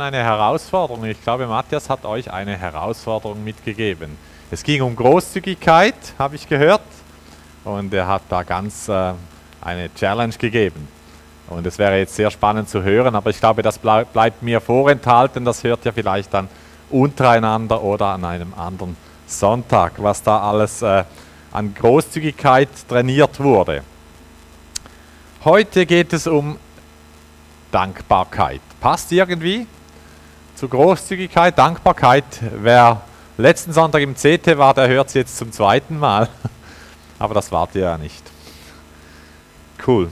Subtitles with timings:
[0.00, 1.04] eine Herausforderung.
[1.04, 4.16] Ich glaube, Matthias hat euch eine Herausforderung mitgegeben.
[4.50, 6.82] Es ging um Großzügigkeit, habe ich gehört.
[7.64, 9.12] Und er hat da ganz äh,
[9.60, 10.88] eine Challenge gegeben.
[11.48, 14.60] Und es wäre jetzt sehr spannend zu hören, aber ich glaube, das bleib, bleibt mir
[14.60, 15.44] vorenthalten.
[15.44, 16.48] Das hört ihr vielleicht dann
[16.88, 18.96] untereinander oder an einem anderen
[19.26, 21.04] Sonntag, was da alles äh,
[21.52, 23.82] an Großzügigkeit trainiert wurde.
[25.44, 26.58] Heute geht es um
[27.72, 28.60] Dankbarkeit.
[28.80, 29.66] Passt irgendwie?
[30.60, 32.22] Zu Großzügigkeit, Dankbarkeit.
[32.58, 33.00] Wer
[33.38, 36.28] letzten Sonntag im CT war, der hört es jetzt zum zweiten Mal.
[37.18, 38.22] Aber das wart ihr ja nicht.
[39.86, 40.10] Cool.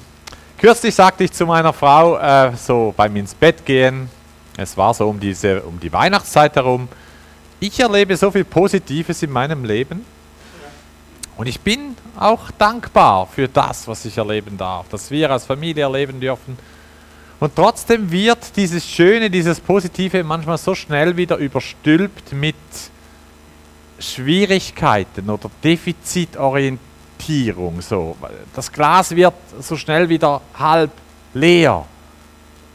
[0.56, 4.08] Kürzlich sagte ich zu meiner Frau, äh, so beim ins Bett gehen,
[4.56, 6.88] es war so um, diese, um die Weihnachtszeit herum,
[7.60, 10.02] ich erlebe so viel Positives in meinem Leben.
[11.36, 15.82] Und ich bin auch dankbar für das, was ich erleben darf, dass wir als Familie
[15.82, 16.56] erleben dürfen
[17.40, 22.56] und trotzdem wird dieses Schöne, dieses Positive manchmal so schnell wieder überstülpt mit
[24.00, 27.80] Schwierigkeiten oder Defizitorientierung.
[27.80, 28.16] So.
[28.54, 30.90] Das Glas wird so schnell wieder halb
[31.32, 31.84] leer.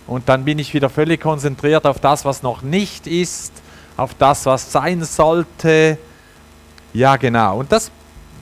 [0.08, 3.52] Und dann bin ich wieder völlig konzentriert auf das, was noch nicht ist,
[3.98, 5.98] auf das, was sein sollte.
[6.94, 7.60] Ja, genau.
[7.60, 7.92] Und das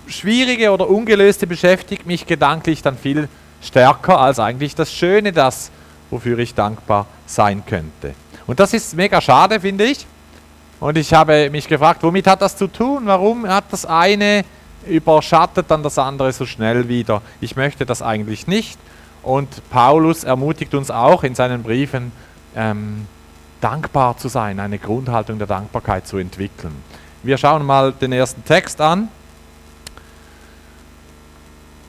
[0.07, 3.29] Schwierige oder Ungelöste beschäftigt mich gedanklich dann viel
[3.61, 5.71] stärker als eigentlich das Schöne, das
[6.11, 8.13] wofür ich dankbar sein könnte.
[8.45, 10.05] Und das ist mega schade, finde ich.
[10.79, 13.03] Und ich habe mich gefragt, womit hat das zu tun?
[13.05, 14.43] Warum hat das eine
[14.87, 17.21] überschattet dann das andere so schnell wieder?
[17.39, 18.79] Ich möchte das eigentlich nicht.
[19.23, 22.11] Und Paulus ermutigt uns auch in seinen Briefen,
[22.55, 23.05] ähm,
[23.61, 26.75] dankbar zu sein, eine Grundhaltung der Dankbarkeit zu entwickeln.
[27.21, 29.09] Wir schauen mal den ersten Text an.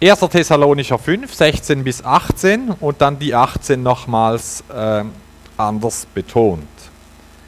[0.03, 0.19] 1.
[0.19, 5.05] Thessalonicher 5, 16 bis 18 und dann die 18 nochmals äh,
[5.57, 6.67] anders betont.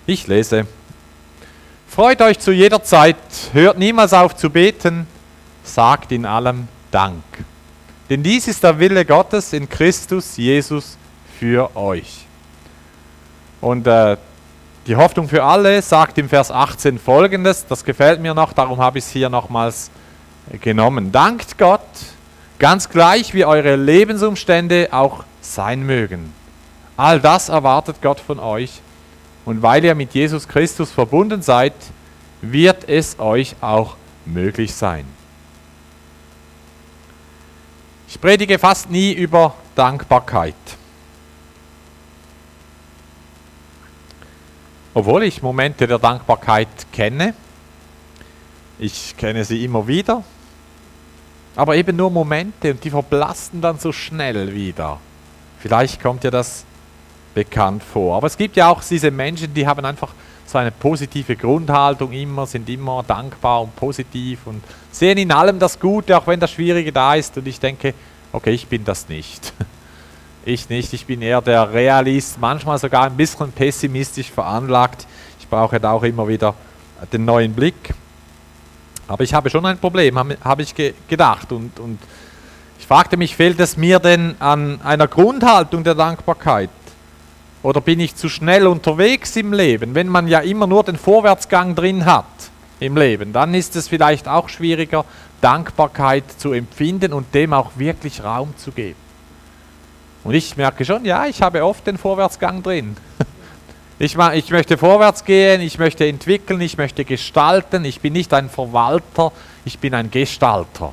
[0.07, 0.65] Ich lese.
[1.89, 3.17] Freut euch zu jeder Zeit,
[3.55, 5.09] hört niemals auf zu beten,
[5.65, 7.25] sagt in allem Dank.
[8.09, 10.97] Denn dies ist der Wille Gottes in Christus Jesus
[11.41, 12.25] für euch.
[13.61, 14.17] Und äh,
[14.87, 18.99] die Hoffnung für alle sagt im Vers 18 folgendes, das gefällt mir noch, darum habe
[18.99, 19.91] ich es hier nochmals
[20.61, 21.11] genommen.
[21.11, 21.81] Dankt Gott
[22.59, 26.33] ganz gleich wie eure Lebensumstände auch sein mögen.
[26.97, 28.81] All das erwartet Gott von euch
[29.45, 31.75] und weil ihr mit Jesus Christus verbunden seid,
[32.41, 35.05] wird es euch auch möglich sein.
[38.09, 40.55] Ich predige fast nie über Dankbarkeit.
[44.95, 47.35] Obwohl ich Momente der Dankbarkeit kenne.
[48.79, 50.23] Ich kenne sie immer wieder
[51.57, 54.99] aber eben nur Momente und die verblassen dann so schnell wieder.
[55.59, 56.65] Vielleicht kommt dir das
[57.35, 58.17] bekannt vor.
[58.17, 60.13] Aber es gibt ja auch diese Menschen, die haben einfach
[60.47, 65.81] so eine positive Grundhaltung immer, sind immer dankbar und positiv und sehen in allem das
[65.81, 67.37] Gute, auch wenn das Schwierige da ist.
[67.37, 67.95] Und ich denke,
[68.33, 69.53] okay, ich bin das nicht.
[70.47, 75.07] Ich nicht, ich bin eher der Realist, manchmal sogar ein bisschen pessimistisch veranlagt.
[75.41, 76.55] Ich brauche da auch immer wieder
[77.15, 77.95] den neuen Blick.
[79.09, 81.53] Aber ich habe schon ein Problem, habe hab ich ge gedacht.
[81.53, 81.99] Und, und
[82.79, 86.71] ich fragte mich, fehlt es mir denn an einer Grundhaltung der Dankbarkeit?
[87.63, 89.95] Oder bin ich zu schnell unterwegs im Leben?
[89.95, 92.27] Wenn man ja immer nur den Vorwärtsgang drin hat
[92.79, 95.05] im Leben, dann ist es vielleicht auch schwieriger,
[95.41, 98.99] Dankbarkeit zu empfinden und dem auch wirklich Raum zu geben.
[100.25, 102.97] Und ich merke schon, ja, ich habe oft den Vorwärtsgang drin.
[103.99, 107.85] Ich, ich möchte vorwärts gehen, ich möchte entwickeln, ich möchte gestalten.
[107.85, 109.33] Ich bin nicht ein Verwalter,
[109.65, 110.93] ich bin ein Gestalter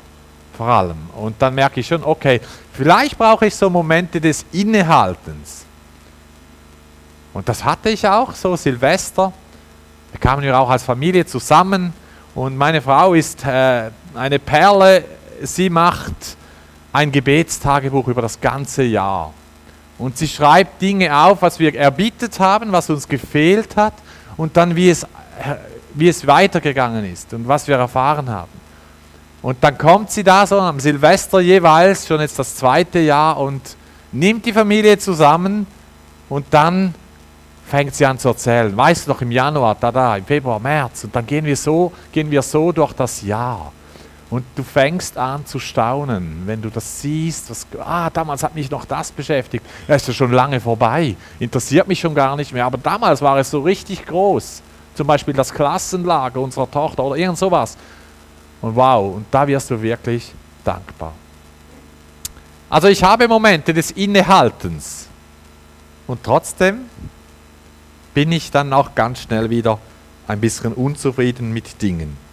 [0.62, 1.09] vor allem.
[1.16, 2.40] Und dann merke ich schon, okay,
[2.72, 5.66] vielleicht brauche ich so Momente des Innehaltens.
[7.34, 9.34] Und das hatte ich auch, so Silvester.
[10.11, 11.94] Da kamen wir auch als Familie zusammen
[12.35, 15.03] und meine Frau ist äh, eine Perle.
[15.41, 16.38] Sie macht
[16.94, 19.34] ein Gebetstagebuch über das ganze Jahr.
[20.01, 23.94] Und sie schreibt Dinge auf, was wir erbittet haben, was uns gefehlt hat
[24.35, 25.05] und dann wie es,
[25.93, 28.49] wie es weitergegangen ist und was wir erfahren haben.
[29.43, 33.61] Und dann kommt sie da so am Silvester jeweils, schon jetzt das zweite Jahr, und
[34.11, 35.67] nimmt die Familie zusammen
[36.29, 36.96] und dann
[37.67, 38.76] fängt sie an zu erzählen.
[38.76, 41.91] Weißt du noch im Januar, da, da, im Februar, März, und dann gehen wir so,
[42.11, 43.72] gehen wir so durch das Jahr.
[44.31, 48.72] Und du fängst an zu staunen, wenn du das siehst, was, ah, damals hat mich
[48.72, 49.66] noch das beschäftigt.
[49.89, 52.66] Ja, ist ja schon lange vorbei, interessiert mich schon gar nicht mehr.
[52.66, 54.63] Aber damals war es so richtig groß.
[54.95, 57.78] Zum Beispiel das Klassenlager unserer Tochter oder irgend sowas.
[58.61, 60.31] Und wow, und da wirst du wirklich
[60.63, 61.11] dankbar.
[62.69, 65.07] Also ich habe Momente des Innehaltens.
[66.07, 66.85] Und trotzdem
[68.13, 69.78] bin ich dann auch ganz schnell wieder
[70.25, 72.30] ein bisschen unzufrieden mit Dingen.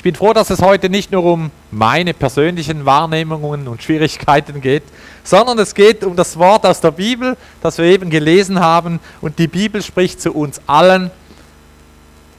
[0.00, 4.84] Ich bin froh, dass es heute nicht nur um meine persönlichen Wahrnehmungen und Schwierigkeiten geht,
[5.24, 8.98] sondern es geht um das Wort aus der Bibel, das wir eben gelesen haben.
[9.20, 11.10] Und die Bibel spricht zu uns allen.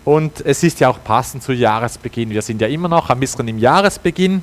[0.03, 2.31] Und es ist ja auch passend zu Jahresbeginn.
[2.31, 4.41] Wir sind ja immer noch ein bisschen im Jahresbeginn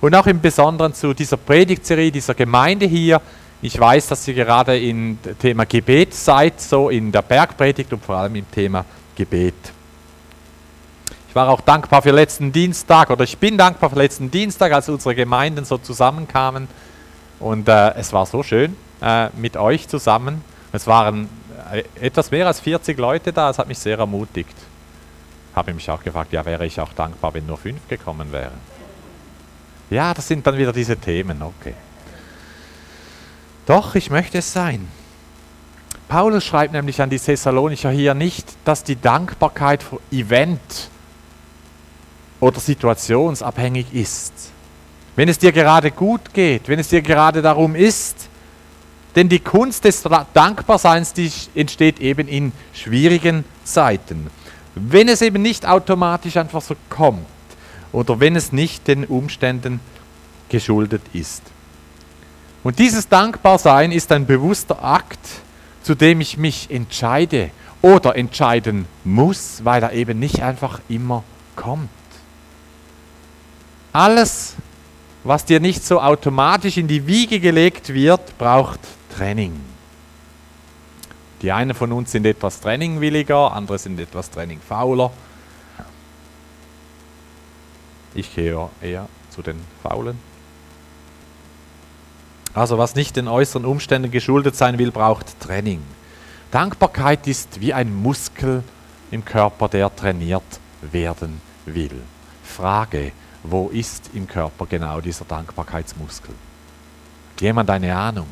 [0.00, 3.20] und auch im Besonderen zu dieser Predigtserie, dieser Gemeinde hier.
[3.62, 8.14] Ich weiß, dass ihr gerade im Thema Gebet seid, so in der Bergpredigt und vor
[8.14, 8.84] allem im Thema
[9.16, 9.56] Gebet.
[11.30, 14.88] Ich war auch dankbar für letzten Dienstag oder ich bin dankbar für letzten Dienstag, als
[14.88, 16.66] unsere Gemeinden so zusammenkamen.
[17.38, 20.42] Und äh, es war so schön äh, mit euch zusammen.
[20.72, 21.28] Es waren
[21.70, 24.56] äh, etwas mehr als 40 Leute da, es hat mich sehr ermutigt.
[25.54, 28.58] Habe mich auch gefragt, ja, wäre ich auch dankbar, wenn nur fünf gekommen wären.
[29.88, 31.74] Ja, das sind dann wieder diese Themen, okay.
[33.66, 34.88] Doch, ich möchte es sein.
[36.08, 40.90] Paulus schreibt nämlich an die Thessalonicher hier nicht, dass die Dankbarkeit für Event
[42.40, 44.32] oder situationsabhängig ist.
[45.16, 48.28] Wenn es dir gerade gut geht, wenn es dir gerade darum ist,
[49.14, 50.02] denn die Kunst des
[50.32, 54.30] Dankbarseins, die entsteht eben in schwierigen Zeiten.
[54.74, 57.26] Wenn es eben nicht automatisch einfach so kommt
[57.92, 59.80] oder wenn es nicht den Umständen
[60.48, 61.42] geschuldet ist.
[62.62, 65.18] Und dieses Dankbarsein ist ein bewusster Akt,
[65.82, 67.50] zu dem ich mich entscheide
[67.82, 71.24] oder entscheiden muss, weil er eben nicht einfach immer
[71.56, 71.88] kommt.
[73.92, 74.54] Alles,
[75.24, 78.80] was dir nicht so automatisch in die Wiege gelegt wird, braucht
[79.16, 79.58] Training.
[81.42, 85.10] Die einen von uns sind etwas trainingwilliger, andere sind etwas trainingfauler.
[88.14, 90.18] Ich gehöre eher zu den Faulen.
[92.52, 95.82] Also was nicht den äußeren Umständen geschuldet sein will, braucht Training.
[96.50, 98.64] Dankbarkeit ist wie ein Muskel
[99.10, 100.42] im Körper, der trainiert
[100.82, 102.02] werden will.
[102.42, 106.34] Frage, wo ist im Körper genau dieser Dankbarkeitsmuskel?
[107.32, 108.26] Hat jemand eine Ahnung?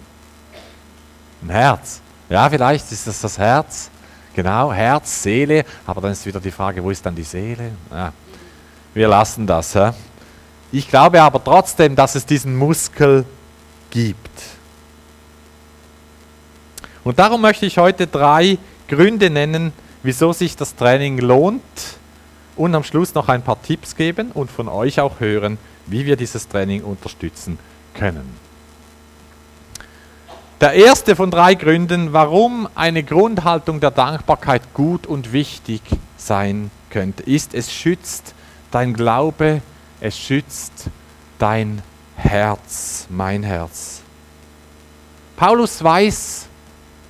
[1.42, 2.00] Im Herz.
[2.28, 3.90] Ja, vielleicht ist es das Herz.
[4.34, 5.64] Genau, Herz, Seele.
[5.86, 7.72] Aber dann ist wieder die Frage, wo ist dann die Seele?
[7.90, 8.12] Ja,
[8.94, 9.74] wir lassen das.
[9.74, 9.94] Ja.
[10.70, 13.24] Ich glaube aber trotzdem, dass es diesen Muskel
[13.90, 14.42] gibt.
[17.04, 19.72] Und darum möchte ich heute drei Gründe nennen,
[20.02, 21.62] wieso sich das Training lohnt
[22.58, 26.16] und am Schluss noch ein paar Tipps geben und von euch auch hören, wie wir
[26.16, 27.58] dieses Training unterstützen
[27.94, 28.36] können.
[30.60, 35.82] Der erste von drei Gründen, warum eine Grundhaltung der Dankbarkeit gut und wichtig
[36.16, 38.34] sein könnte, ist, es schützt
[38.72, 39.62] dein Glaube,
[40.00, 40.90] es schützt
[41.38, 41.80] dein
[42.16, 44.02] Herz, mein Herz.
[45.36, 46.48] Paulus weiß,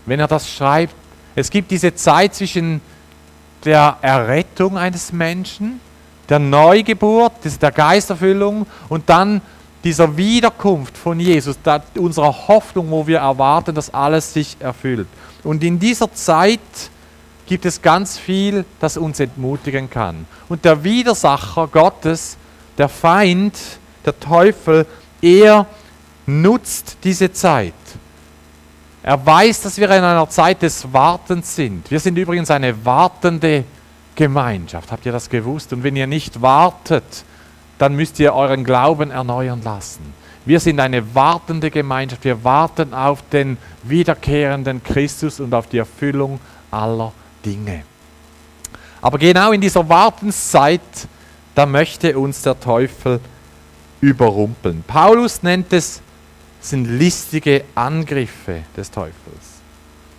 [0.05, 0.95] wenn er das schreibt,
[1.35, 2.83] es gibt diese Zeit zwischen
[3.65, 5.81] der Errettung eines Menschen,
[6.29, 9.41] der Neugeburt, der Geisterfüllung und dann
[9.85, 11.59] dieser Wiederkunft von Jesus,
[11.97, 15.07] unserer Hoffnung, wo wir erwarten, dass alles sich erfüllt.
[15.45, 16.61] Und in dieser Zeit
[17.47, 20.27] gibt es ganz viel, das uns entmutigen kann.
[20.49, 22.37] Und der Widersacher Gottes,
[22.77, 23.57] der Feind,
[24.05, 24.87] der Teufel,
[25.23, 25.67] er
[26.27, 27.73] nutzt diese Zeit
[29.03, 31.91] er weiß, dass wir in einer Zeit des Wartens sind.
[31.91, 33.65] Wir sind übrigens eine wartende
[34.15, 34.91] Gemeinschaft.
[34.91, 35.73] Habt ihr das gewusst?
[35.73, 37.25] Und wenn ihr nicht wartet,
[37.79, 40.13] dann müsst ihr euren Glauben erneuern lassen.
[40.45, 42.25] Wir sind eine wartende Gemeinschaft.
[42.25, 46.41] Wir warten auf den wiederkehrenden Christus und auf die Erfüllung
[46.71, 47.13] aller
[47.45, 47.83] Dinge.
[49.01, 50.81] Aber genau in dieser Wartenszeit,
[51.55, 53.21] da möchte uns der Teufel
[54.01, 54.83] überrumpeln.
[54.87, 56.01] Paulus nennt es
[56.61, 59.15] sind listige Angriffe des Teufels.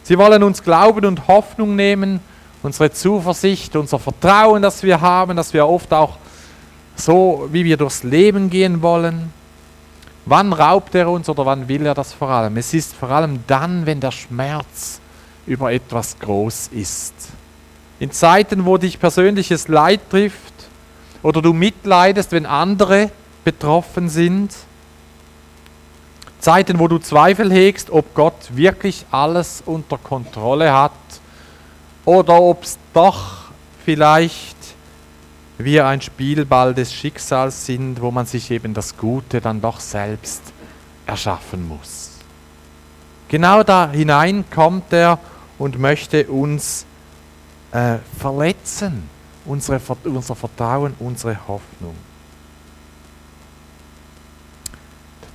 [0.03, 2.19] Sie wollen uns Glauben und Hoffnung nehmen,
[2.63, 6.17] unsere Zuversicht, unser Vertrauen, das wir haben, dass wir oft auch
[6.95, 9.31] so, wie wir durchs Leben gehen wollen.
[10.25, 12.57] Wann raubt er uns oder wann will er das vor allem?
[12.57, 14.99] Es ist vor allem dann, wenn der Schmerz
[15.47, 17.13] über etwas groß ist.
[17.99, 20.53] In Zeiten, wo dich persönliches Leid trifft
[21.23, 23.09] oder du mitleidest, wenn andere
[23.43, 24.53] betroffen sind,
[26.39, 30.91] Zeiten, wo du Zweifel hegst, ob Gott wirklich alles unter Kontrolle hat
[32.05, 33.49] oder ob es doch
[33.85, 34.57] vielleicht
[35.57, 40.41] wir ein Spielball des Schicksals sind, wo man sich eben das Gute dann doch selbst
[41.05, 42.11] erschaffen muss.
[43.27, 45.19] Genau da hinein kommt er
[45.57, 46.85] und möchte uns
[47.71, 49.09] äh, verletzen,
[49.45, 51.95] unsere, unser Vertrauen, unsere Hoffnung.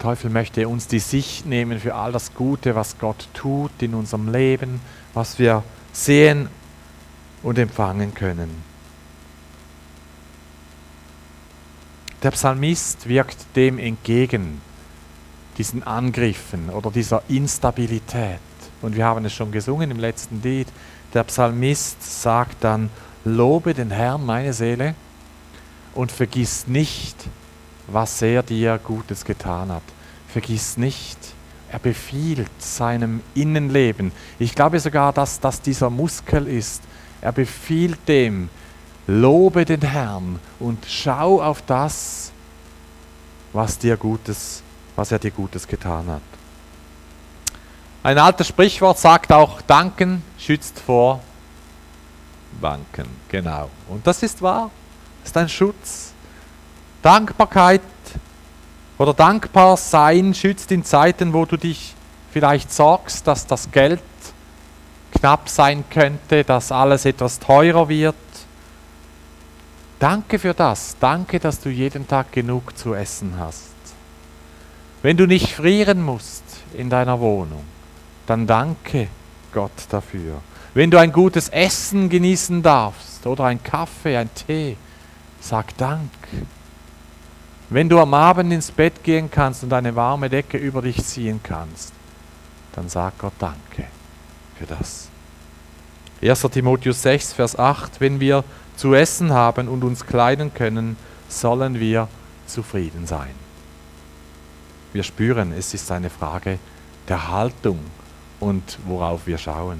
[0.04, 4.30] Teufel möchte uns die Sicht nehmen für all das Gute, was Gott tut in unserem
[4.30, 4.82] Leben,
[5.14, 5.62] was wir
[5.94, 6.50] sehen
[7.42, 8.50] und empfangen können.
[12.23, 14.61] Der Psalmist wirkt dem entgegen,
[15.56, 18.40] diesen Angriffen oder dieser Instabilität.
[18.82, 20.68] Und wir haben es schon gesungen im letzten Lied.
[21.14, 22.90] Der Psalmist sagt dann,
[23.25, 24.96] lobe den Herrn, meine Seele,
[25.94, 27.16] und vergiss nicht,
[27.87, 29.93] was er dir Gutes getan hat.
[30.34, 31.16] Vergiss nicht,
[31.70, 34.10] er befiehlt seinem Innenleben.
[34.40, 36.82] Ich glaube sogar, dass das dieser Muskel ist.
[37.20, 38.50] Er befiehlt dem,
[39.06, 42.32] Lobe den Herrn und schau auf das,
[43.52, 44.64] was dir Gutes,
[44.96, 46.22] was er dir Gutes getan hat.
[48.02, 51.20] Ein altes Sprichwort sagt auch, Danken schützt vor
[52.60, 53.06] Banken.
[53.28, 53.70] Genau.
[53.88, 54.72] Und das ist wahr.
[55.22, 56.12] Das ist ein Schutz.
[57.02, 57.82] Dankbarkeit
[58.98, 61.94] oder dankbar sein schützt in Zeiten, wo du dich
[62.32, 64.00] vielleicht sorgst, dass das Geld
[65.18, 68.16] knapp sein könnte, dass alles etwas teurer wird
[70.04, 70.96] Danke für das.
[71.00, 73.72] Danke, dass du jeden Tag genug zu essen hast.
[75.00, 77.64] Wenn du nicht frieren musst in deiner Wohnung,
[78.26, 79.08] dann danke
[79.52, 80.42] Gott dafür.
[80.74, 84.76] Wenn du ein gutes Essen genießen darfst oder ein Kaffee, ein Tee,
[85.40, 86.10] sag Dank.
[87.71, 91.40] Wenn du am Abend ins Bett gehen kannst und eine warme Decke über dich ziehen
[91.42, 91.92] kannst,
[92.73, 93.87] dann sag Gott Danke
[94.59, 95.09] für das.
[96.23, 96.40] 1.
[96.52, 98.44] Timotheus 6, Vers 8, wenn wir
[98.76, 100.97] zu essen haben und uns kleiden können,
[101.28, 102.09] sollen wir
[102.47, 103.35] zufrieden sein.
[104.92, 106.59] Wir spüren, es ist eine Frage
[107.09, 107.80] der Haltung
[108.40, 109.78] und worauf wir schauen.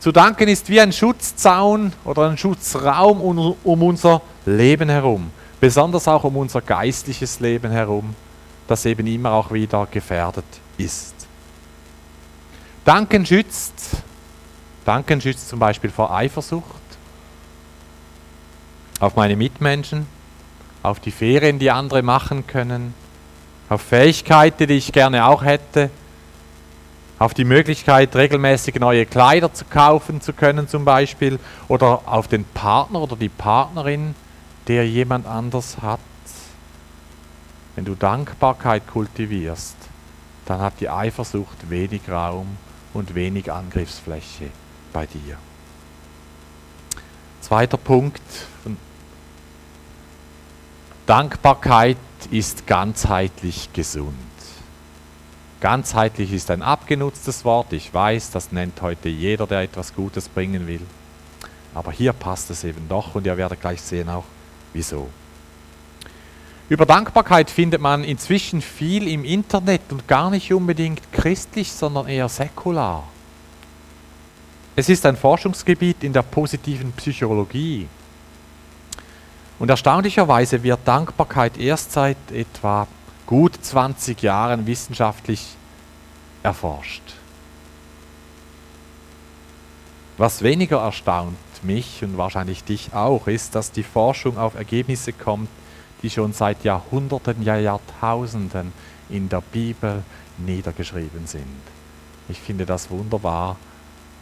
[0.00, 6.08] Zu danken ist wie ein Schutzzaun oder ein Schutzraum um, um unser Leben herum, besonders
[6.08, 8.14] auch um unser geistliches Leben herum,
[8.66, 10.44] das eben immer auch wieder gefährdet
[10.78, 11.14] ist.
[12.84, 14.02] Danken schützt,
[14.84, 16.64] Danken schützt zum Beispiel vor Eifersucht,
[19.00, 20.06] auf meine Mitmenschen,
[20.82, 22.94] auf die Ferien, die andere machen können,
[23.68, 25.90] auf Fähigkeiten, die ich gerne auch hätte,
[27.18, 32.44] auf die Möglichkeit, regelmäßig neue Kleider zu kaufen zu können zum Beispiel, oder auf den
[32.44, 34.14] Partner oder die Partnerin,
[34.68, 36.00] der jemand anders hat.
[37.74, 39.76] Wenn du Dankbarkeit kultivierst,
[40.46, 42.56] dann hat die Eifersucht wenig Raum
[42.92, 44.50] und wenig Angriffsfläche
[44.92, 45.36] bei dir.
[47.40, 48.22] Zweiter Punkt,
[51.06, 51.98] Dankbarkeit
[52.30, 54.14] ist ganzheitlich gesund.
[55.60, 57.72] Ganzheitlich ist ein abgenutztes Wort.
[57.72, 60.80] Ich weiß, das nennt heute jeder, der etwas Gutes bringen will.
[61.74, 64.24] Aber hier passt es eben doch und ihr werdet gleich sehen auch,
[64.74, 65.08] wieso.
[66.68, 72.28] Über Dankbarkeit findet man inzwischen viel im Internet und gar nicht unbedingt christlich, sondern eher
[72.28, 73.04] säkular.
[74.76, 77.86] Es ist ein Forschungsgebiet in der positiven Psychologie.
[79.58, 82.88] Und erstaunlicherweise wird Dankbarkeit erst seit etwa
[83.26, 85.54] gut 20 Jahren wissenschaftlich
[86.42, 87.02] erforscht.
[90.16, 95.48] Was weniger erstaunt mich und wahrscheinlich dich auch, ist, dass die Forschung auf Ergebnisse kommt,
[96.02, 98.72] die schon seit Jahrhunderten, ja Jahrtausenden
[99.08, 100.02] in der Bibel
[100.38, 101.44] niedergeschrieben sind.
[102.28, 103.56] Ich finde das wunderbar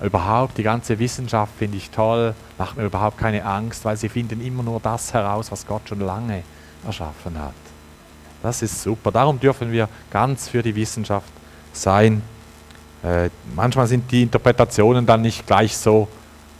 [0.02, 4.44] Überhaupt die ganze Wissenschaft finde ich toll, macht mir überhaupt keine Angst, weil sie finden
[4.44, 6.42] immer nur das heraus, was Gott schon lange
[6.84, 7.54] erschaffen hat.
[8.42, 9.12] Das ist super.
[9.12, 11.32] Darum dürfen wir ganz für die Wissenschaft
[11.72, 12.20] sein.
[13.04, 16.08] Äh, manchmal sind die Interpretationen dann nicht gleich so,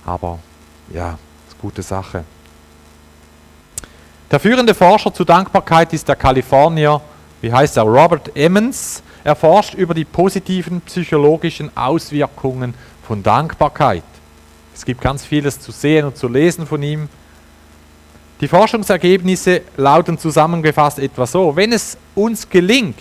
[0.07, 0.39] aber
[0.91, 2.25] ja, ist gute Sache.
[4.31, 7.01] Der führende Forscher zu Dankbarkeit ist der Kalifornier,
[7.43, 9.03] wie heißt er, Robert Emmons.
[9.25, 12.75] Er forscht über die positiven psychologischen Auswirkungen
[13.07, 14.03] von Dankbarkeit.
[14.75, 17.09] Es gibt ganz vieles zu sehen und zu lesen von ihm.
[18.41, 22.97] Die Forschungsergebnisse lauten zusammengefasst etwa so, wenn es uns gelingt,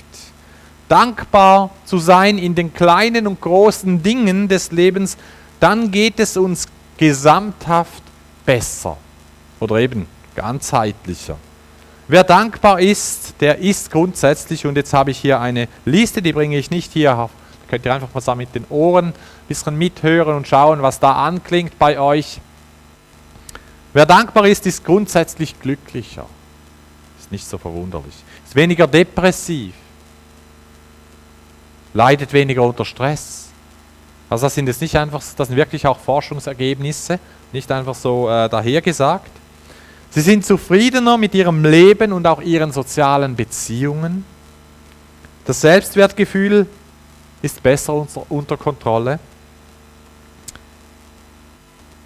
[0.87, 5.17] dankbar zu sein in den kleinen und großen Dingen des Lebens,
[5.59, 6.67] dann geht es uns
[7.01, 8.03] gesamthaft
[8.45, 8.95] besser
[9.59, 10.05] oder eben
[10.35, 11.35] ganzheitlicher.
[12.07, 16.57] Wer dankbar ist, der ist grundsätzlich, und jetzt habe ich hier eine Liste, die bringe
[16.57, 17.27] ich nicht hier
[17.71, 19.13] Könnt ihr einfach mal mit den Ohren ein
[19.47, 22.39] bisschen mithören und schauen, was da anklingt bei euch.
[23.93, 26.27] Wer dankbar ist, ist grundsätzlich glücklicher.
[27.19, 28.13] Ist nicht so verwunderlich.
[28.45, 29.73] Ist weniger depressiv.
[31.95, 33.40] Leidet weniger unter Stress.
[34.31, 37.19] Also das sind jetzt nicht einfach, das sind wirklich auch Forschungsergebnisse,
[37.51, 39.29] nicht einfach so äh, dahergesagt.
[40.09, 44.23] Sie sind zufriedener mit ihrem Leben und auch ihren sozialen Beziehungen.
[45.43, 46.65] Das Selbstwertgefühl
[47.41, 49.19] ist besser unter Kontrolle.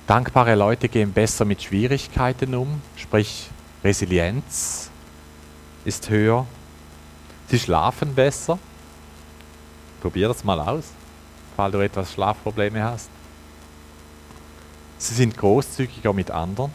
[0.07, 3.51] Dankbare Leute gehen besser mit Schwierigkeiten um, sprich
[3.83, 4.89] Resilienz
[5.83, 6.47] ist höher.
[7.49, 8.57] Sie schlafen besser.
[10.01, 10.85] Probier das mal aus,
[11.55, 13.09] falls du etwas Schlafprobleme hast.
[14.97, 16.71] Sie sind großzügiger mit anderen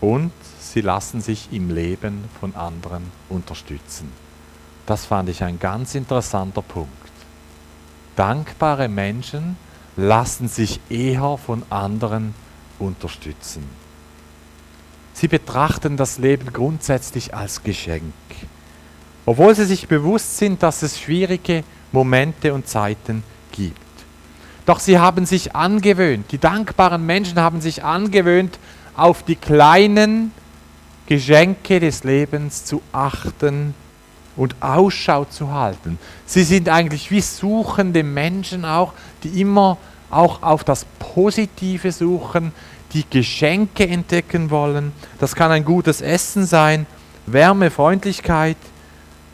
[0.00, 4.10] und sie lassen sich im Leben von anderen unterstützen.
[4.86, 6.90] Das fand ich ein ganz interessanter Punkt.
[8.16, 9.56] Dankbare Menschen
[9.96, 12.34] lassen sich eher von anderen
[12.78, 13.64] unterstützen.
[15.14, 18.12] Sie betrachten das Leben grundsätzlich als Geschenk,
[19.26, 23.22] obwohl sie sich bewusst sind, dass es schwierige Momente und Zeiten
[23.52, 23.78] gibt.
[24.66, 28.58] Doch sie haben sich angewöhnt, die dankbaren Menschen haben sich angewöhnt,
[28.94, 30.32] auf die kleinen
[31.06, 33.74] Geschenke des Lebens zu achten
[34.36, 35.98] und Ausschau zu halten.
[36.26, 39.78] Sie sind eigentlich wie suchende Menschen auch, die immer
[40.10, 42.52] auch auf das Positive suchen,
[42.92, 44.92] die Geschenke entdecken wollen.
[45.18, 46.86] Das kann ein gutes Essen sein,
[47.26, 48.56] Wärme, Freundlichkeit,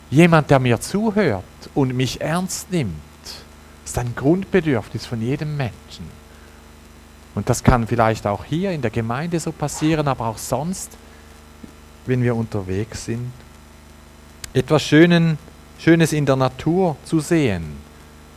[0.09, 1.43] jemand, der mir zuhört
[1.75, 2.93] und mich ernst nimmt.
[3.85, 6.19] Ist ein Grundbedürfnis von jedem Menschen.
[7.35, 10.91] Und das kann vielleicht auch hier in der Gemeinde so passieren, aber auch sonst,
[12.05, 13.31] wenn wir unterwegs sind.
[14.53, 15.37] Etwas Schönen,
[15.77, 17.77] Schönes in der Natur zu sehen.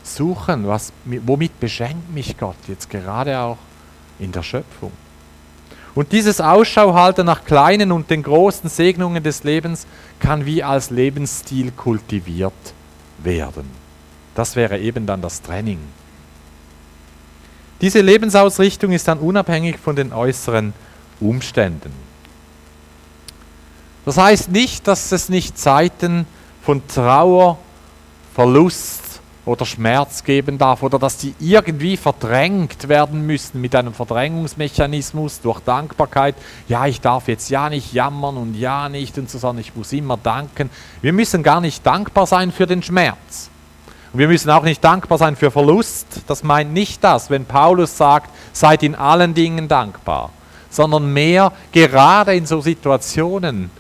[0.05, 3.59] Suchen, was, womit beschenkt mich Gott jetzt gerade auch
[4.19, 4.93] in der Schöpfung.
[5.95, 9.87] Und dieses Ausschau halten nach kleinen und den großen Segnungen des Lebens
[10.21, 12.53] kann wie als Lebensstil kultiviert
[13.19, 13.69] werden.
[14.35, 15.79] Das wäre eben dann das Training.
[17.83, 20.73] Diese Lebensausrichtung ist dann unabhängig von den äußeren
[21.21, 21.93] Umständen.
[24.05, 26.27] Das heißt nicht, dass es nicht Zeiten
[26.63, 27.59] von Trauer,
[28.35, 29.02] Verlust,
[29.45, 35.61] oder Schmerz geben darf oder dass die irgendwie verdrängt werden müssen mit einem Verdrängungsmechanismus durch
[35.61, 36.37] Dankbarkeit.
[36.69, 39.93] Ja, ich darf jetzt ja nicht jammern und ja nicht und so, sondern ich muss
[39.93, 40.71] immer danken.
[41.01, 43.51] Wir müssen gar nicht dankbar sein für den Schmerz.
[44.13, 46.07] Und wir müssen auch nicht dankbar sein für Verlust.
[46.29, 50.31] Das meint nicht das, wenn Paulus sagt, seid in allen Dingen dankbar,
[50.71, 53.71] sondern mehr gerade in so Situationen,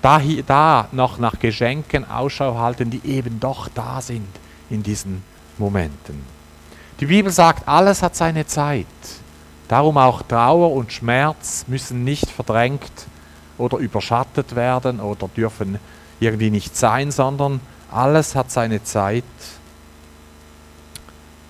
[0.00, 4.41] da, da noch nach Geschenken Ausschau halten, die eben doch da sind
[4.72, 5.22] in diesen
[5.58, 6.24] Momenten.
[6.98, 8.86] Die Bibel sagt, alles hat seine Zeit.
[9.68, 13.06] Darum auch Trauer und Schmerz müssen nicht verdrängt
[13.58, 15.78] oder überschattet werden oder dürfen
[16.20, 19.24] irgendwie nicht sein, sondern alles hat seine Zeit.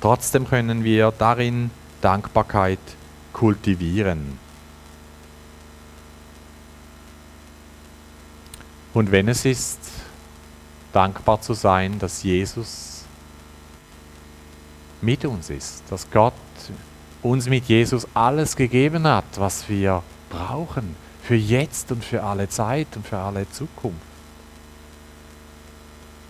[0.01, 2.81] Trotzdem können wir darin Dankbarkeit
[3.33, 4.39] kultivieren.
[8.95, 9.79] Und wenn es ist,
[10.93, 12.92] dankbar zu sein, dass Jesus
[15.03, 16.33] mit uns ist, dass Gott
[17.23, 22.89] uns mit Jesus alles gegeben hat, was wir brauchen, für jetzt und für alle Zeit
[22.97, 24.01] und für alle Zukunft.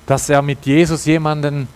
[0.06, 1.68] Dass er mit Jesus jemanden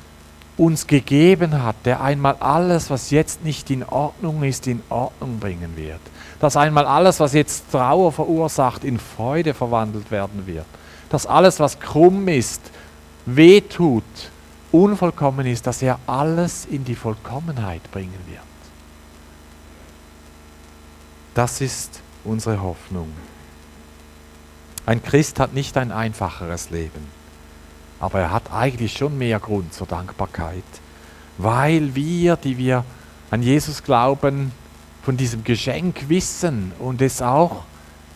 [0.56, 5.76] uns gegeben hat, der einmal alles, was jetzt nicht in Ordnung ist, in Ordnung bringen
[5.76, 6.00] wird.
[6.40, 10.66] Dass einmal alles, was jetzt Trauer verursacht, in Freude verwandelt werden wird.
[11.10, 12.62] Dass alles, was krumm ist,
[13.26, 14.04] wehtut,
[14.72, 18.40] unvollkommen ist, dass er alles in die Vollkommenheit bringen wird.
[21.34, 23.12] Das ist unsere Hoffnung.
[24.86, 27.06] Ein Christ hat nicht ein einfacheres Leben.
[27.98, 30.64] Aber er hat eigentlich schon mehr Grund zur Dankbarkeit,
[31.38, 32.84] weil wir, die wir
[33.30, 34.52] an Jesus glauben,
[35.02, 37.64] von diesem Geschenk wissen und es auch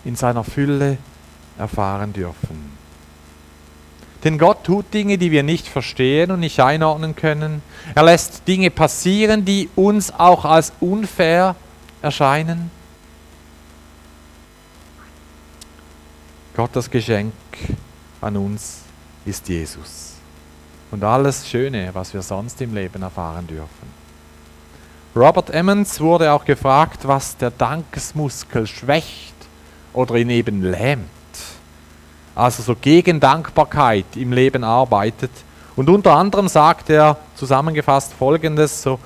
[0.05, 0.99] in seiner Fülle
[1.59, 2.80] erfahren dürfen.
[4.24, 7.62] Denn Gott tut Dinge, die wir nicht verstehen und nicht einordnen können.
[7.94, 11.56] Er lässt Dinge passieren, die uns auch als unfair
[12.02, 12.70] erscheinen.
[16.54, 17.33] Gottes Geschenk
[18.20, 18.80] an uns
[19.24, 20.14] ist Jesus.
[20.90, 24.00] Und alles Schöne, was wir sonst im Leben erfahren dürfen.
[25.16, 29.35] Robert Emmons wurde auch gefragt, was der Dankesmuskel schwächt
[29.92, 31.09] oder ihn eben lähmt.
[32.40, 35.31] Also so gegen Dankbarkeit im Leben arbeitet.
[35.76, 38.98] Und unter anderem sagt er zusammengefasst folgendes: so,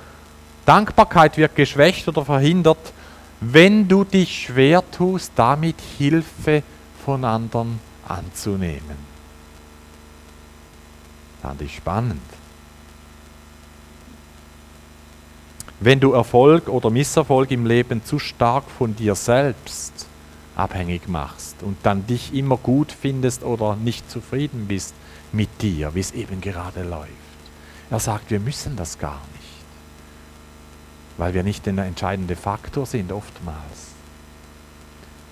[0.64, 2.92] Dankbarkeit wird geschwächt oder verhindert,
[3.40, 6.62] wenn du dich schwer tust, damit Hilfe
[7.05, 8.99] von anderen anzunehmen.
[11.42, 12.23] Fand ich spannend.
[15.81, 20.07] Wenn du Erfolg oder Misserfolg im Leben zu stark von dir selbst
[20.57, 24.95] abhängig machst und dann dich immer gut findest oder nicht zufrieden bist
[25.33, 27.11] mit dir, wie es eben gerade läuft.
[27.90, 29.45] Er sagt, wir müssen das gar nicht.
[31.17, 33.93] weil wir nicht der entscheidende Faktor sind oftmals.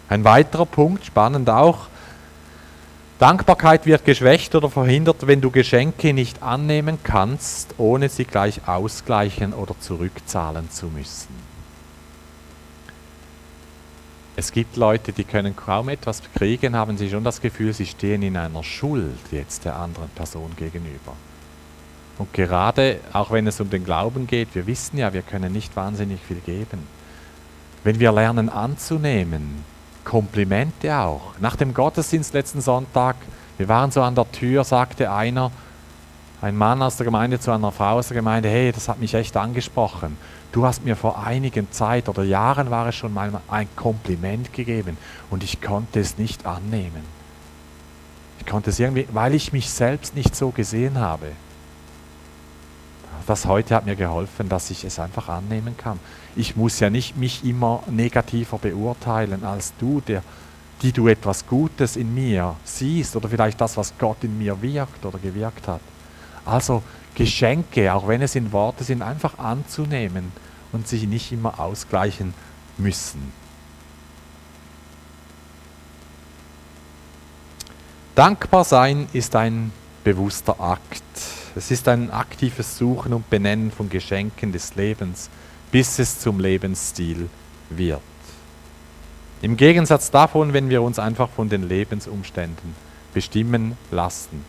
[0.08, 1.88] Ein weiterer Punkt, spannend auch,
[3.18, 9.52] Dankbarkeit wird geschwächt oder verhindert, wenn du Geschenke nicht annehmen kannst, ohne sie gleich ausgleichen
[9.52, 11.51] oder zurückzahlen zu müssen.
[14.34, 18.22] Es gibt Leute, die können kaum etwas kriegen, haben sie schon das Gefühl, sie stehen
[18.22, 21.14] in einer Schuld jetzt der anderen Person gegenüber.
[22.18, 25.76] Und gerade auch wenn es um den Glauben geht, wir wissen ja, wir können nicht
[25.76, 26.86] wahnsinnig viel geben.
[27.84, 29.64] Wenn wir lernen anzunehmen,
[30.04, 31.34] Komplimente auch.
[31.40, 33.16] Nach dem Gottesdienst letzten Sonntag,
[33.58, 35.52] wir waren so an der Tür, sagte einer,
[36.42, 39.14] ein Mann aus der Gemeinde zu einer Frau aus der Gemeinde, hey, das hat mich
[39.14, 40.16] echt angesprochen.
[40.50, 44.98] Du hast mir vor einigen Zeit oder Jahren war es schon mal ein Kompliment gegeben
[45.30, 47.04] und ich konnte es nicht annehmen.
[48.40, 51.28] Ich konnte es irgendwie, weil ich mich selbst nicht so gesehen habe.
[53.28, 56.00] Das heute hat mir geholfen, dass ich es einfach annehmen kann.
[56.34, 60.24] Ich muss ja nicht mich immer negativer beurteilen als du, der,
[60.82, 65.06] die du etwas Gutes in mir siehst oder vielleicht das, was Gott in mir wirkt
[65.06, 65.80] oder gewirkt hat.
[66.44, 66.82] Also
[67.14, 70.32] Geschenke, auch wenn es in Worte sind, einfach anzunehmen
[70.72, 72.34] und sich nicht immer ausgleichen
[72.78, 73.32] müssen.
[78.14, 79.72] Dankbar sein ist ein
[80.04, 81.02] bewusster Akt.
[81.54, 85.30] Es ist ein aktives Suchen und Benennen von Geschenken des Lebens,
[85.70, 87.28] bis es zum Lebensstil
[87.70, 88.00] wird.
[89.42, 92.74] Im Gegensatz davon, wenn wir uns einfach von den Lebensumständen
[93.12, 94.44] bestimmen lassen.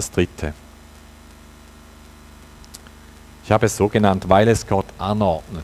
[0.00, 0.54] Das dritte.
[3.44, 5.62] Ich habe es so genannt, weil es Gott anordnet,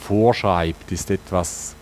[0.00, 1.74] vorschreibt, ist etwas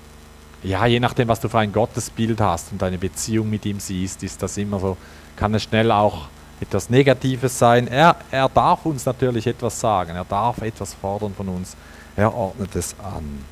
[0.65, 4.25] ja, je nachdem, was du für ein Gottesbild hast und deine Beziehung mit ihm siehst,
[4.25, 4.97] ist das immer so,
[5.37, 6.27] kann es schnell auch
[6.61, 7.87] etwas Negatives sein.
[7.87, 11.77] Er, er darf uns natürlich etwas sagen, er darf etwas fordern von uns,
[12.17, 13.45] er ordnet es an.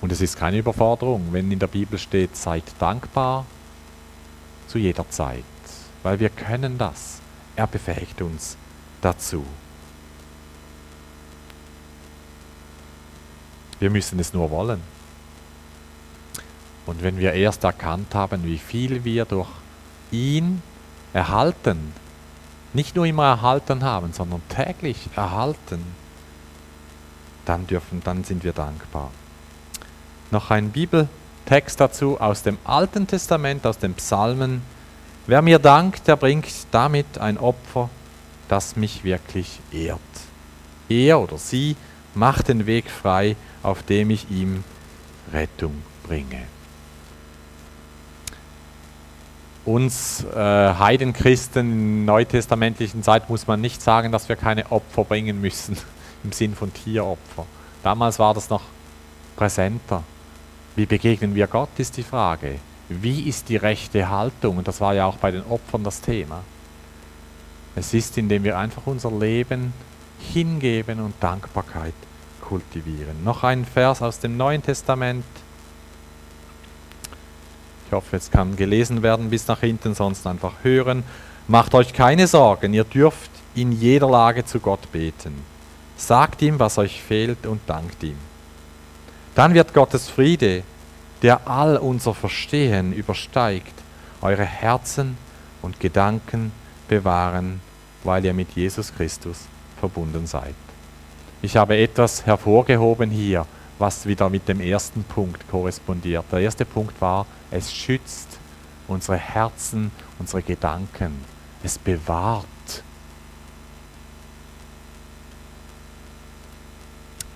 [0.00, 3.44] Und es ist keine Überforderung, wenn in der Bibel steht, seid dankbar
[4.68, 5.44] zu jeder Zeit,
[6.02, 7.20] weil wir können das.
[7.56, 8.56] Er befähigt uns
[9.00, 9.44] dazu.
[13.80, 14.80] Wir müssen es nur wollen.
[16.86, 19.48] Und wenn wir erst erkannt haben, wie viel wir durch
[20.10, 20.62] ihn
[21.12, 21.92] erhalten,
[22.72, 25.84] nicht nur immer erhalten haben, sondern täglich erhalten,
[27.44, 29.10] dann dürfen, dann sind wir dankbar.
[30.30, 34.62] Noch ein Bibeltext dazu aus dem Alten Testament, aus den Psalmen.
[35.26, 37.90] Wer mir dankt, der bringt damit ein Opfer,
[38.48, 40.00] das mich wirklich ehrt.
[40.88, 41.76] Er oder sie
[42.14, 44.64] macht den Weg frei auf dem ich ihm
[45.32, 46.42] Rettung bringe.
[49.64, 55.40] Uns äh, Heidenchristen in neutestamentlichen Zeit muss man nicht sagen, dass wir keine Opfer bringen
[55.40, 55.76] müssen,
[56.24, 57.46] im Sinn von Tieropfer.
[57.82, 58.62] Damals war das noch
[59.36, 60.02] präsenter.
[60.78, 62.60] Wie begegnen wir Gott, ist die Frage.
[62.88, 64.58] Wie ist die rechte Haltung?
[64.58, 66.44] Und das war ja auch bei den Opfern das Thema.
[67.74, 69.72] Es ist, indem wir einfach unser Leben
[70.20, 71.94] hingeben und Dankbarkeit
[72.40, 73.24] kultivieren.
[73.24, 75.24] Noch ein Vers aus dem Neuen Testament.
[77.86, 81.02] Ich hoffe, es kann gelesen werden bis nach hinten, sonst einfach hören.
[81.48, 85.42] Macht euch keine Sorgen, ihr dürft in jeder Lage zu Gott beten.
[85.96, 88.27] Sagt ihm, was euch fehlt und dankt ihm.
[89.38, 90.64] Dann wird Gottes Friede,
[91.22, 93.72] der all unser Verstehen übersteigt,
[94.20, 95.16] eure Herzen
[95.62, 96.50] und Gedanken
[96.88, 97.60] bewahren,
[98.02, 99.42] weil ihr mit Jesus Christus
[99.78, 100.56] verbunden seid.
[101.40, 103.46] Ich habe etwas hervorgehoben hier,
[103.78, 106.24] was wieder mit dem ersten Punkt korrespondiert.
[106.32, 108.40] Der erste Punkt war, es schützt
[108.88, 111.12] unsere Herzen, unsere Gedanken.
[111.62, 112.44] Es bewahrt.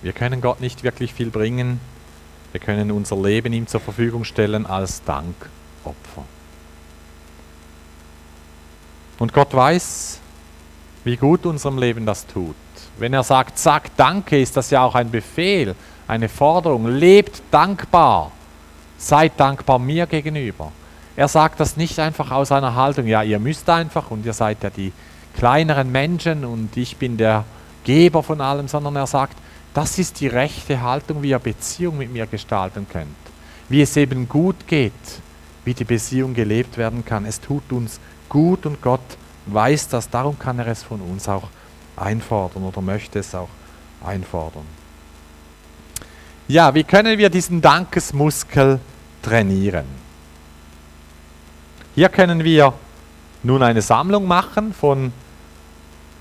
[0.01, 1.79] Wir können Gott nicht wirklich viel bringen.
[2.53, 6.23] Wir können unser Leben ihm zur Verfügung stellen als Dankopfer.
[9.17, 10.19] Und Gott weiß,
[11.03, 12.55] wie gut unserem Leben das tut.
[12.99, 15.75] Wenn er sagt, sag Danke, ist das ja auch ein Befehl,
[16.07, 16.87] eine Forderung.
[16.87, 18.31] Lebt dankbar.
[18.99, 20.71] Seid dankbar mir gegenüber.
[21.15, 24.61] Er sagt das nicht einfach aus einer Haltung, ja, ihr müsst einfach und ihr seid
[24.63, 24.93] ja die
[25.35, 27.45] kleineren Menschen und ich bin der
[27.83, 29.37] Geber von allem, sondern er sagt,
[29.73, 33.15] das ist die rechte Haltung, wie ihr Beziehung mit mir gestalten könnt.
[33.69, 34.93] Wie es eben gut geht,
[35.65, 37.25] wie die Beziehung gelebt werden kann.
[37.25, 39.01] Es tut uns gut und Gott
[39.45, 41.49] weiß das, darum kann er es von uns auch
[41.95, 43.49] einfordern oder möchte es auch
[44.03, 44.65] einfordern.
[46.47, 48.79] Ja, wie können wir diesen Dankesmuskel
[49.21, 49.85] trainieren?
[51.95, 52.73] Hier können wir
[53.43, 55.13] nun eine Sammlung machen von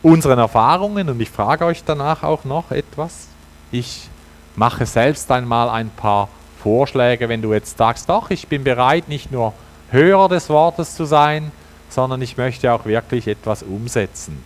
[0.03, 3.29] unseren Erfahrungen und ich frage euch danach auch noch etwas.
[3.72, 4.08] Ich
[4.54, 6.28] mache selbst einmal ein paar
[6.62, 9.54] Vorschläge, wenn du jetzt sagst, doch, ich bin bereit, nicht nur
[9.90, 11.50] Hörer des Wortes zu sein,
[11.88, 14.42] sondern ich möchte auch wirklich etwas umsetzen.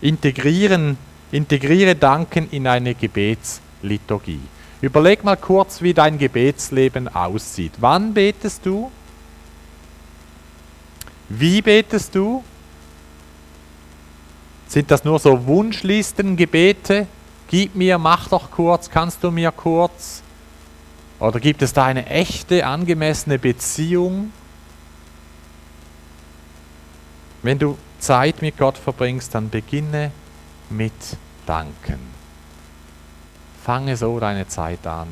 [0.00, 0.98] Integrieren,
[1.32, 4.42] integriere Danken in eine Gebetsliturgie.
[4.82, 7.72] Überleg mal kurz, wie dein Gebetsleben aussieht.
[7.78, 8.90] Wann betest du?
[11.28, 12.44] Wie betest du?
[14.68, 17.06] Sind das nur so Wunschlistengebete?
[17.48, 20.22] Gib mir, mach doch kurz, kannst du mir kurz?
[21.20, 24.32] Oder gibt es da eine echte, angemessene Beziehung?
[27.42, 30.10] Wenn du Zeit mit Gott verbringst, dann beginne
[30.68, 30.92] mit
[31.46, 32.00] Danken.
[33.62, 35.08] Fange so deine Zeit an.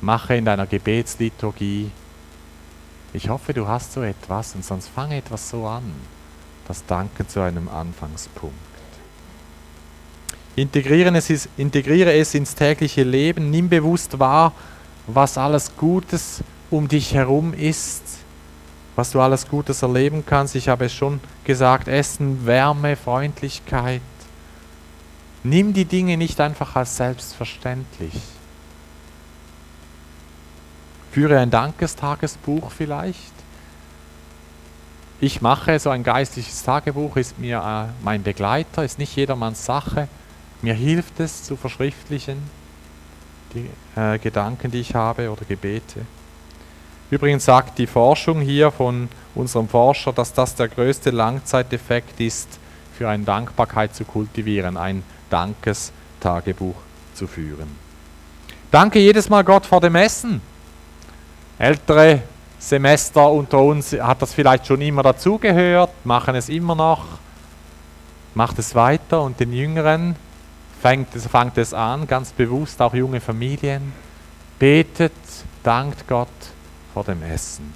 [0.00, 1.90] Mache in deiner Gebetsliturgie.
[3.12, 5.94] Ich hoffe, du hast so etwas und sonst fange etwas so an.
[6.66, 8.67] Das Danken zu einem Anfangspunkt.
[10.58, 13.48] Integrieren es ist, integriere es ins tägliche Leben.
[13.48, 14.52] Nimm bewusst wahr,
[15.06, 18.02] was alles Gutes um dich herum ist,
[18.96, 20.56] was du alles Gutes erleben kannst.
[20.56, 24.02] Ich habe es schon gesagt, Essen, Wärme, Freundlichkeit.
[25.44, 28.14] Nimm die Dinge nicht einfach als selbstverständlich.
[31.12, 33.32] Führe ein Dankestagesbuch vielleicht.
[35.20, 40.08] Ich mache so ein geistliches Tagebuch, ist mir äh, mein Begleiter, ist nicht jedermanns Sache.
[40.62, 42.38] Mir hilft es zu verschriftlichen,
[43.54, 46.00] die äh, Gedanken, die ich habe oder Gebete.
[47.10, 52.58] Übrigens sagt die Forschung hier von unserem Forscher, dass das der größte Langzeiteffekt ist,
[52.92, 56.74] für eine Dankbarkeit zu kultivieren, ein Dankestagebuch
[57.14, 57.68] zu führen.
[58.70, 60.42] Danke jedes Mal Gott vor dem Essen.
[61.58, 62.22] Ältere
[62.58, 67.04] Semester unter uns hat das vielleicht schon immer dazugehört, machen es immer noch,
[68.34, 70.16] macht es weiter und den Jüngeren
[70.80, 73.92] fängt es, fängt es an, ganz bewusst, auch junge Familien,
[74.58, 75.12] betet,
[75.62, 76.28] dankt Gott
[76.94, 77.72] vor dem Essen.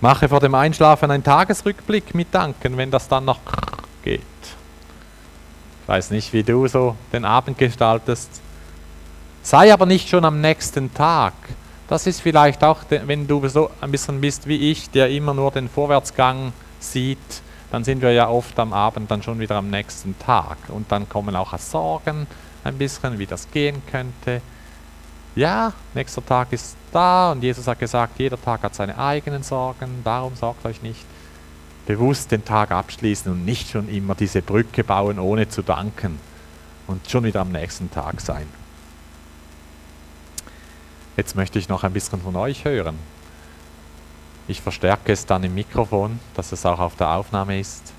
[0.00, 3.40] Mache vor dem Einschlafen einen Tagesrückblick mit Danken, wenn das dann noch
[4.02, 4.20] geht.
[5.82, 8.28] Ich weiß nicht, wie du so den Abend gestaltest.
[9.42, 11.32] Sei aber nicht schon am nächsten Tag.
[11.88, 15.52] Das ist vielleicht auch, wenn du so ein bisschen bist wie ich, der immer nur
[15.52, 17.18] den Vorwärtsgang sieht,
[17.70, 20.56] dann sind wir ja oft am Abend dann schon wieder am nächsten Tag.
[20.68, 22.26] Und dann kommen auch Sorgen
[22.64, 24.40] ein bisschen, wie das gehen könnte.
[25.34, 30.00] Ja, nächster Tag ist da und Jesus hat gesagt, jeder Tag hat seine eigenen Sorgen,
[30.02, 31.04] darum sorgt euch nicht.
[31.86, 36.18] Bewusst den Tag abschließen und nicht schon immer diese Brücke bauen, ohne zu danken
[36.86, 38.46] und schon wieder am nächsten Tag sein.
[41.16, 42.98] Jetzt möchte ich noch ein bisschen von euch hören.
[44.48, 47.92] Ich verstärke es dann im Mikrofon, dass es auch auf der Aufnahme ist.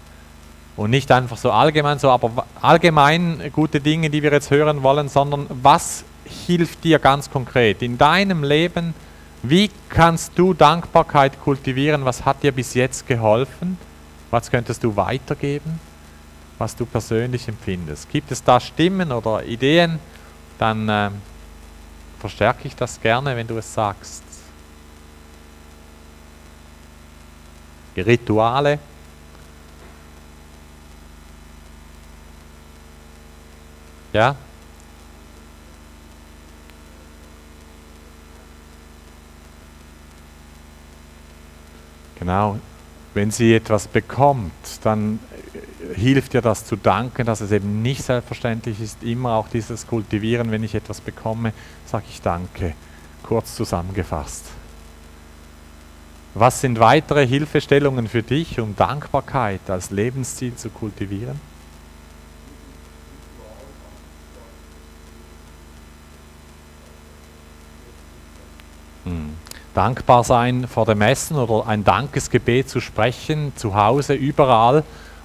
[0.77, 5.09] Und nicht einfach so allgemein, so aber allgemein gute Dinge, die wir jetzt hören wollen,
[5.09, 6.03] sondern was
[6.45, 8.93] hilft dir ganz konkret in deinem Leben?
[9.43, 12.05] Wie kannst du Dankbarkeit kultivieren?
[12.05, 13.77] Was hat dir bis jetzt geholfen?
[14.29, 15.79] Was könntest du weitergeben,
[16.57, 18.09] was du persönlich empfindest?
[18.09, 19.99] Gibt es da Stimmen oder Ideen?
[20.59, 21.09] Dann äh,
[22.19, 24.26] verstärke ich das gerne, wenn du es sagst.
[28.01, 28.79] Rituale.
[34.13, 34.35] Ja?
[42.19, 42.59] Genau.
[43.13, 44.51] Wenn sie etwas bekommt,
[44.83, 45.19] dann
[45.95, 49.03] hilft ihr das zu danken, dass es eben nicht selbstverständlich ist.
[49.03, 51.53] Immer auch dieses Kultivieren, wenn ich etwas bekomme,
[51.85, 52.73] sage ich Danke.
[53.23, 54.45] Kurz zusammengefasst.
[56.39, 61.41] Was sind weitere Hilfestellungen für dich, um Dankbarkeit als Lebensziel zu kultivieren?
[69.05, 69.33] Hm.
[69.73, 74.83] Dankbar sein vor dem Essen oder ein Dankesgebet zu sprechen, zu Hause, überall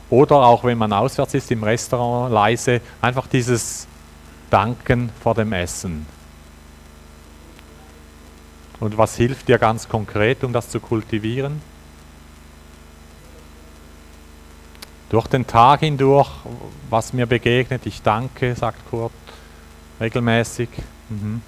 [0.08, 3.86] oder auch wenn man auswärts ist im Restaurant leise, einfach dieses
[4.48, 6.06] Danken vor dem Essen.
[8.82, 11.62] Und was hilft dir ganz konkret, um das zu kultivieren?
[15.08, 16.28] Durch den Tag hindurch,
[16.90, 19.12] was mir begegnet, ich danke, sagt Kurt,
[20.00, 20.68] regelmäßig.
[21.10, 21.42] Mhm.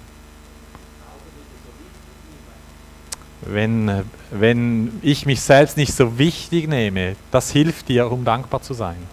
[3.41, 8.73] Wenn, wenn ich mich selbst nicht so wichtig nehme, das hilft dir, um dankbar zu
[8.73, 9.09] sein.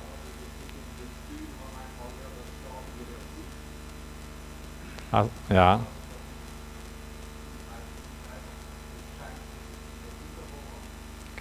[5.10, 5.80] Ah, ja.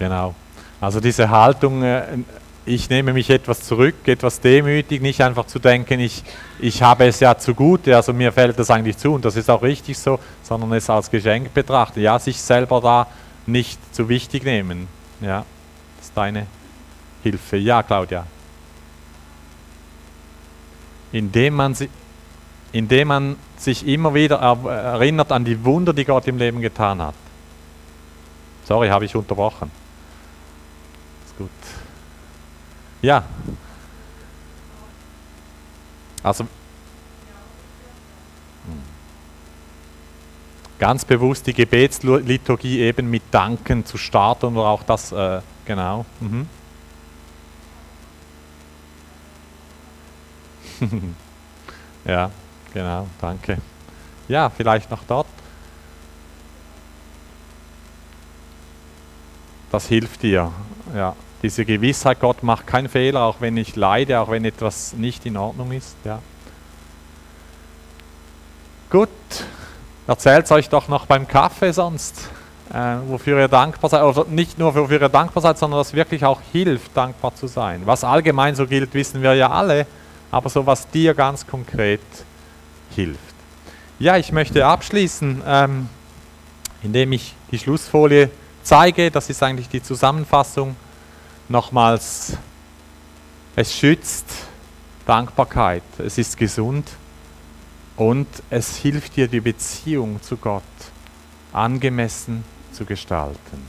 [0.02, 0.34] Genau.
[0.80, 2.02] Also diese Haltung, äh,
[2.66, 6.24] ich nehme mich etwas zurück, etwas demütig, nicht einfach zu denken, ich,
[6.58, 9.48] ich habe es ja zu gut, also mir fällt das eigentlich zu und das ist
[9.48, 12.00] auch richtig so, sondern es als Geschenk betrachten.
[12.00, 13.06] Ja, sich selber da
[13.46, 14.88] nicht zu wichtig nehmen.
[15.20, 15.44] Ja,
[15.98, 16.48] das ist deine
[17.22, 17.58] Hilfe.
[17.58, 18.26] Ja, Claudia.
[21.12, 21.76] Indem man,
[22.72, 27.14] indem man sich immer wieder erinnert an die Wunder, die Gott im Leben getan hat.
[28.64, 29.70] Sorry, habe ich unterbrochen.
[31.26, 31.50] Ist gut.
[33.02, 33.24] Ja.
[36.22, 36.50] Also hm.
[40.78, 46.06] ganz bewusst die Gebetsliturgie eben mit Danken zu starten oder auch das, äh, genau.
[46.20, 46.48] Mhm.
[52.04, 52.30] ja,
[52.72, 53.58] genau, danke.
[54.28, 55.26] Ja, vielleicht noch dort.
[59.72, 60.52] Das hilft dir,
[60.94, 61.16] ja.
[61.42, 65.36] Diese Gewissheit, Gott macht keinen Fehler, auch wenn ich leide, auch wenn etwas nicht in
[65.36, 65.96] Ordnung ist.
[66.04, 66.20] Ja.
[68.90, 69.08] Gut,
[70.06, 72.28] erzählt euch doch noch beim Kaffee sonst,
[72.72, 74.02] äh, wofür ihr dankbar seid.
[74.02, 77.82] Oder nicht nur wofür ihr dankbar seid, sondern was wirklich auch hilft, dankbar zu sein.
[77.86, 79.86] Was allgemein so gilt, wissen wir ja alle,
[80.30, 82.00] aber so was dir ganz konkret
[82.94, 83.18] hilft.
[83.98, 85.88] Ja, ich möchte abschließen, ähm,
[86.84, 88.30] indem ich die Schlussfolie
[88.62, 89.10] zeige.
[89.10, 90.76] Das ist eigentlich die Zusammenfassung
[91.48, 92.36] nochmals,
[93.56, 94.26] es schützt
[95.06, 96.88] Dankbarkeit, es ist gesund
[97.96, 100.62] und es hilft dir, die Beziehung zu Gott
[101.52, 103.66] angemessen zu gestalten.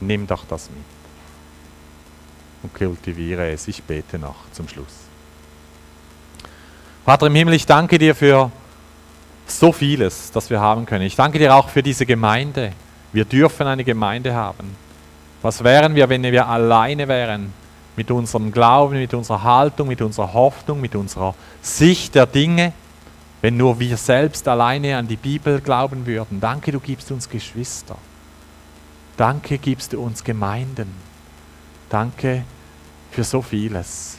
[0.00, 0.78] Nimm doch das mit
[2.64, 3.68] und kultiviere es.
[3.68, 5.04] Ich bete noch zum Schluss.
[7.04, 8.50] Vater im Himmel, ich danke dir für
[9.46, 11.04] so vieles, das wir haben können.
[11.04, 12.72] Ich danke dir auch für diese Gemeinde.
[13.12, 14.74] Wir dürfen eine Gemeinde haben.
[15.44, 17.52] Was wären wir, wenn wir alleine wären
[17.96, 22.72] mit unserem Glauben, mit unserer Haltung, mit unserer Hoffnung, mit unserer Sicht der Dinge,
[23.42, 26.40] wenn nur wir selbst alleine an die Bibel glauben würden?
[26.40, 27.96] Danke, du gibst uns Geschwister.
[29.18, 30.90] Danke, gibst du uns Gemeinden.
[31.90, 32.44] Danke
[33.10, 34.16] für so vieles.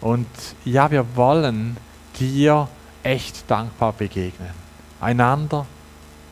[0.00, 0.26] Und
[0.64, 1.76] ja, wir wollen
[2.18, 2.66] dir
[3.04, 4.50] echt dankbar begegnen.
[5.00, 5.66] Einander.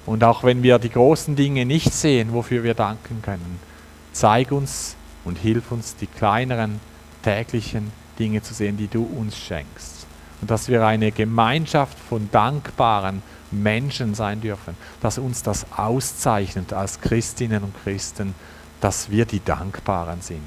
[0.05, 3.70] Und auch wenn wir die großen Dinge nicht sehen, wofür wir danken können,
[4.13, 6.81] Zeig uns und hilf uns, die kleineren
[7.23, 10.07] täglichen Dinge zu sehen, die du uns schenkst.
[10.41, 17.01] Und dass wir eine Gemeinschaft von dankbaren Menschen sein dürfen, dass uns das auszeichnet als
[17.01, 18.35] Christinnen und Christen,
[18.81, 20.41] dass wir die Dankbaren sind.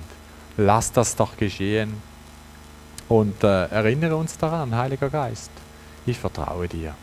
[0.57, 1.93] Lass das doch geschehen
[3.09, 5.51] und äh, erinnere uns daran, Heiliger Geist.
[6.05, 6.95] Ich vertraue dir.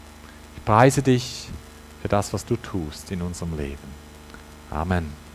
[0.56, 1.48] Ich preise dich
[2.02, 4.00] für das, was du tust in unserem Leben.
[4.70, 5.29] Amen.